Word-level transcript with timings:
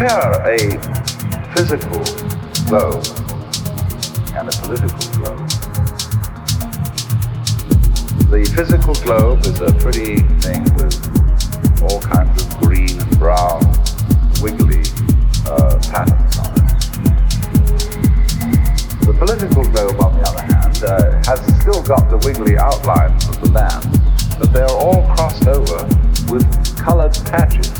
compare 0.00 0.32
a 0.46 0.56
physical 1.54 2.00
globe 2.68 3.04
and 4.32 4.48
a 4.48 4.52
political 4.62 5.06
globe. 5.12 5.48
The 8.30 8.50
physical 8.56 8.94
globe 8.94 9.40
is 9.40 9.60
a 9.60 9.70
pretty 9.74 10.20
thing 10.40 10.64
with 10.76 10.96
all 11.82 12.00
kinds 12.00 12.42
of 12.42 12.48
green 12.60 12.98
and 12.98 13.18
brown, 13.18 13.60
wiggly 14.40 14.84
uh, 15.46 15.76
patterns 15.90 16.38
on 16.38 16.48
it. 16.56 16.64
The 19.04 19.14
political 19.18 19.64
globe, 19.68 20.00
on 20.00 20.16
the 20.16 20.24
other 20.26 20.42
hand, 20.42 20.82
uh, 20.82 21.22
has 21.26 21.40
still 21.60 21.82
got 21.82 22.08
the 22.08 22.16
wiggly 22.26 22.56
outlines 22.56 23.28
of 23.28 23.38
the 23.42 23.50
land, 23.50 23.84
but 24.38 24.50
they 24.54 24.62
are 24.62 24.70
all 24.70 25.04
crossed 25.14 25.46
over 25.46 25.84
with 26.32 26.46
colored 26.78 27.12
patches. 27.26 27.79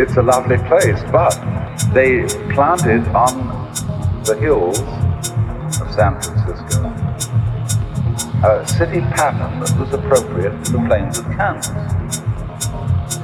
It's 0.00 0.16
a 0.16 0.22
lovely 0.22 0.58
place, 0.58 1.02
but 1.10 1.34
they 1.92 2.22
planted 2.54 3.08
on 3.08 3.34
the 4.22 4.36
hills 4.38 4.78
of 4.78 5.92
San 5.92 6.20
Francisco 6.22 6.94
a 8.44 8.64
city 8.68 9.00
pattern 9.00 9.58
that 9.58 9.76
was 9.76 9.92
appropriate 9.92 10.64
to 10.66 10.72
the 10.72 10.78
plains 10.86 11.18
of 11.18 11.24
Kansas, 11.32 11.74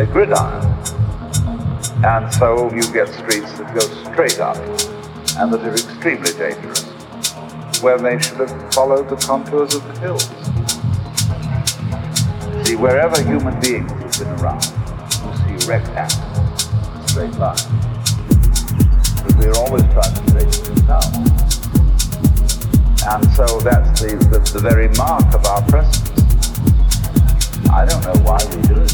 a 0.01 0.05
gridiron. 0.05 0.67
And 2.05 2.35
so 2.35 2.69
you 2.75 2.83
get 2.93 3.07
streets 3.07 3.53
that 3.59 3.73
go 3.73 3.81
straight 4.11 4.41
up 4.41 4.57
and 5.39 5.53
that 5.53 5.61
are 5.63 5.75
extremely 5.75 6.33
dangerous, 6.33 6.83
where 7.83 7.99
they 7.99 8.19
should 8.19 8.39
have 8.39 8.75
followed 8.75 9.09
the 9.09 9.17
contours 9.17 9.77
of 9.77 9.87
the 9.87 10.01
hills. 10.01 10.25
See, 12.67 12.75
wherever 12.75 13.23
human 13.23 13.61
beings 13.61 13.93
have 13.93 14.19
been 14.19 14.45
around, 14.45 14.65
you 15.49 15.61
see 15.61 15.71
rectangles, 15.71 16.24
straight 17.15 17.39
lines. 17.39 17.63
But 19.23 19.37
we're 19.39 19.55
always 19.55 19.85
trying 19.95 20.15
to 20.15 20.23
straighten 20.31 20.51
things 20.51 20.91
out. 20.91 21.07
And 23.07 23.23
so 23.39 23.47
that's 23.61 24.03
the, 24.03 24.19
the, 24.35 24.41
the 24.53 24.59
very 24.59 24.89
mark 24.99 25.23
of 25.33 25.47
our 25.47 25.63
presence. 25.71 26.11
I 27.71 27.87
don't 27.87 28.03
know 28.03 28.19
why 28.27 28.43
we 28.51 28.59
do 28.67 28.83
it. 28.83 28.91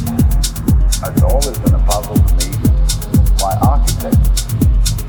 It's 1.01 1.23
always 1.23 1.57
been 1.65 1.73
a 1.73 1.83
puzzle 1.89 2.17
to 2.21 2.33
me 2.37 2.53
why 3.41 3.57
architects 3.65 4.53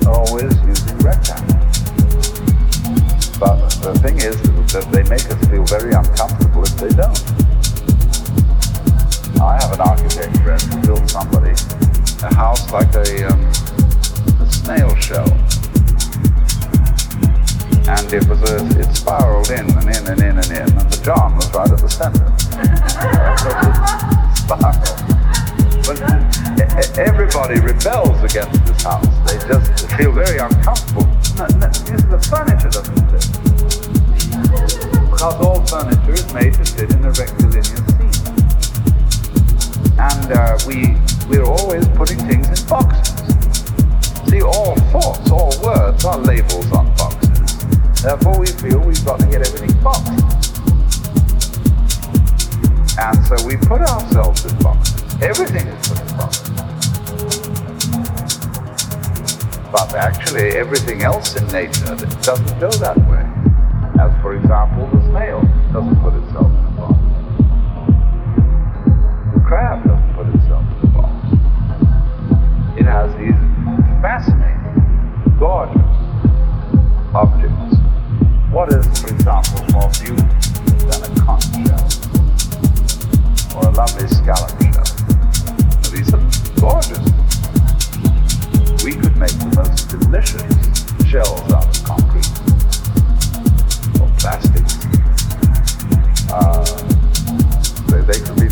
are 0.07 0.15
always 0.15 0.55
using 0.63 0.97
rectangles. 0.99 1.67
But 3.37 3.59
the 3.83 3.91
thing 3.99 4.19
is 4.19 4.39
that 4.71 4.87
they 4.89 5.03
make 5.03 5.27
us 5.27 5.47
feel 5.49 5.65
very 5.65 5.91
uncomfortable 5.91 6.30
like 12.71 12.93
a, 12.95 13.27
um, 13.27 13.41
a 14.39 14.49
snail 14.49 14.95
shell. 14.95 15.27
And 17.87 18.13
it 18.13 18.27
was 18.27 18.41
a, 18.49 18.65
it 18.79 18.95
spiraled 18.95 19.49
in 19.51 19.69
and 19.77 19.89
in 19.89 20.07
and 20.07 20.21
in 20.21 20.37
and 20.37 20.51
in, 20.51 20.77
and 20.79 20.91
the 20.91 21.01
John 21.03 21.35
was 21.35 21.51
right 21.53 21.69
at 21.69 21.79
the 21.79 21.89
center. 21.89 22.31
But 25.83 25.99
everybody 26.97 27.59
rebels 27.59 28.23
against 28.23 28.65
this 28.65 28.83
house. 28.83 29.05
They 29.27 29.37
just 29.47 29.89
feel 29.97 30.11
very 30.11 30.37
uncomfortable. 30.37 31.05
No, 31.35 31.47
no, 31.57 31.67
the 31.67 32.19
furniture 32.29 32.69
doesn't 32.69 33.11
fit. 33.11 33.27
Because 35.11 35.35
all 35.41 35.65
furniture 35.65 36.13
is 36.13 36.33
made 36.33 36.53
to 36.53 36.63
fit 36.63 36.91
in 36.91 37.03
a 37.03 37.11
rectilinear 37.11 37.63
scene. 37.63 38.31
And 39.99 40.31
uh, 40.31 40.57
we, 40.65 40.95
we're 41.31 41.45
always 41.45 41.87
putting 41.89 42.19
things 42.27 42.47
in 42.47 42.67
boxes. 42.67 43.07
See, 44.29 44.41
all 44.41 44.75
thoughts, 44.91 45.31
all 45.31 45.53
words 45.63 46.03
are 46.03 46.17
labels 46.17 46.69
on 46.73 46.93
boxes. 46.95 48.03
Therefore, 48.03 48.37
we 48.37 48.47
feel 48.47 48.79
we've 48.79 49.05
got 49.05 49.19
to 49.21 49.25
get 49.27 49.47
everything 49.47 49.81
boxed. 49.81 50.59
And 52.99 53.25
so 53.25 53.47
we 53.47 53.55
put 53.55 53.81
ourselves 53.81 54.43
in 54.45 54.57
boxes. 54.59 55.03
Everything 55.21 55.67
is 55.67 55.87
put 55.87 56.01
in 56.01 56.17
boxes. 56.17 56.49
But 59.71 59.95
actually, 59.95 60.49
everything 60.57 61.03
else 61.03 61.37
in 61.37 61.47
nature 61.47 61.95
doesn't 62.23 62.59
go 62.59 62.69
that 62.83 62.97
way. 63.07 63.25
As 64.01 64.11
for 64.21 64.35
example, 64.35 64.87
the 64.87 65.01
snail 65.11 65.41
doesn't 65.71 65.95
put 66.01 66.13
itself 66.13 66.50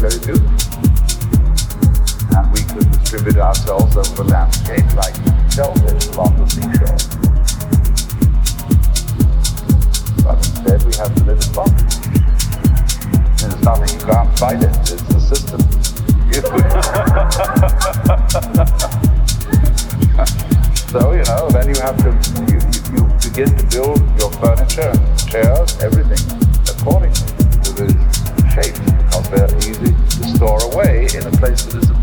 let 0.02 0.16
it 0.16 0.24
do. 0.24 0.34
And 2.36 2.52
we 2.54 2.62
could 2.64 2.90
distribute 2.92 3.38
ourselves 3.38 3.96
over 3.98 4.24
the 4.24 4.30
landscape 4.30 4.86
like 4.96 5.16
shellfish 5.52 6.08
along 6.16 6.38
the 6.38 6.46
seashore. 6.48 6.98
But 10.24 10.38
instead 10.38 10.84
we 10.84 10.94
have 10.96 11.14
to 11.16 11.24
live 11.26 11.42
in 11.44 11.52
bondage. 11.54 11.98
There's 13.40 13.60
nothing, 13.62 14.00
you 14.00 14.06
can't 14.06 14.40
fight 14.40 14.64
it, 14.64 14.78
it's 14.80 15.04
the 15.04 15.20
system. 15.20 15.60
so, 20.90 21.12
you 21.12 21.24
know, 21.24 21.50
then 21.50 21.68
you 21.68 21.76
have 21.82 21.98
to, 21.98 22.12
you, 22.48 22.60
you, 22.72 22.82
you 22.96 23.04
begin 23.22 23.50
to 23.58 23.64
build 23.76 24.00
your 24.20 24.32
furniture 24.40 24.92
and 24.94 25.18
chairs, 25.30 25.78
everything 25.82 26.39
in 31.16 31.26
a 31.26 31.32
place 31.32 31.64
that 31.64 31.76
is 31.82 31.90
a 31.90 31.94